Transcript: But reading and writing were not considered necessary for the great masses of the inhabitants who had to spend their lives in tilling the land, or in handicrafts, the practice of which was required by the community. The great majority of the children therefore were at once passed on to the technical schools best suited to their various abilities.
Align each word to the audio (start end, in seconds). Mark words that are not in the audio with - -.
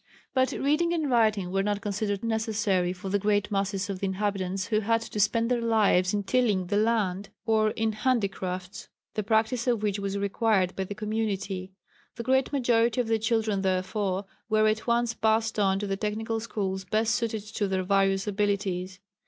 But 0.33 0.51
reading 0.53 0.93
and 0.93 1.11
writing 1.11 1.51
were 1.51 1.61
not 1.61 1.79
considered 1.79 2.23
necessary 2.23 2.91
for 2.91 3.09
the 3.09 3.19
great 3.19 3.51
masses 3.51 3.87
of 3.87 3.99
the 3.99 4.07
inhabitants 4.07 4.65
who 4.69 4.79
had 4.79 5.01
to 5.01 5.19
spend 5.19 5.51
their 5.51 5.61
lives 5.61 6.11
in 6.11 6.23
tilling 6.23 6.65
the 6.65 6.75
land, 6.77 7.29
or 7.45 7.69
in 7.69 7.91
handicrafts, 7.91 8.89
the 9.13 9.21
practice 9.21 9.67
of 9.67 9.83
which 9.83 9.99
was 9.99 10.17
required 10.17 10.75
by 10.75 10.85
the 10.85 10.95
community. 10.95 11.73
The 12.15 12.23
great 12.23 12.51
majority 12.51 12.99
of 12.99 13.05
the 13.09 13.19
children 13.19 13.61
therefore 13.61 14.25
were 14.49 14.67
at 14.67 14.87
once 14.87 15.13
passed 15.13 15.59
on 15.59 15.77
to 15.77 15.85
the 15.85 15.97
technical 15.97 16.39
schools 16.39 16.83
best 16.83 17.13
suited 17.13 17.43
to 17.43 17.67
their 17.67 17.83
various 17.83 18.25
abilities. 18.25 18.99